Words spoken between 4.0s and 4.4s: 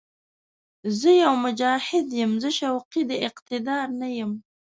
نه یم